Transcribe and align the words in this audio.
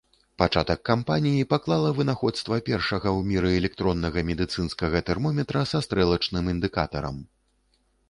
Пачатак 0.41 0.79
кампаніі 0.89 1.47
паклала 1.51 1.91
вынаходства 1.99 2.59
першага 2.71 3.07
ў 3.17 3.29
міры 3.29 3.53
электроннага 3.59 4.27
медыцынскага 4.33 5.05
тэрмометра 5.11 5.61
са 5.75 5.87
стрэлачным 5.89 6.55
індыкатарам. 6.59 7.27